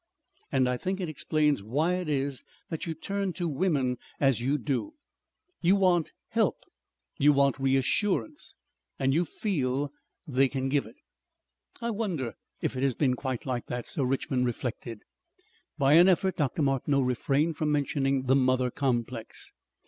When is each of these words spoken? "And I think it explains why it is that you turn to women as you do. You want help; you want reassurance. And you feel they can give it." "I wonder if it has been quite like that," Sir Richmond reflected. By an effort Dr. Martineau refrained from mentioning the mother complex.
"And 0.51 0.67
I 0.67 0.77
think 0.77 0.99
it 0.99 1.09
explains 1.09 1.61
why 1.61 1.93
it 1.97 2.09
is 2.09 2.43
that 2.71 2.87
you 2.87 2.95
turn 2.95 3.33
to 3.33 3.47
women 3.47 3.99
as 4.19 4.41
you 4.41 4.57
do. 4.57 4.95
You 5.61 5.75
want 5.75 6.11
help; 6.29 6.55
you 7.19 7.31
want 7.31 7.59
reassurance. 7.59 8.55
And 8.97 9.13
you 9.13 9.25
feel 9.25 9.91
they 10.25 10.49
can 10.49 10.69
give 10.69 10.87
it." 10.87 10.95
"I 11.81 11.91
wonder 11.91 12.33
if 12.61 12.75
it 12.75 12.81
has 12.81 12.95
been 12.95 13.13
quite 13.13 13.45
like 13.45 13.67
that," 13.67 13.85
Sir 13.85 14.03
Richmond 14.03 14.47
reflected. 14.47 15.01
By 15.77 15.93
an 15.93 16.07
effort 16.07 16.35
Dr. 16.35 16.63
Martineau 16.63 17.01
refrained 17.01 17.57
from 17.57 17.71
mentioning 17.71 18.23
the 18.23 18.35
mother 18.35 18.71
complex. 18.71 19.51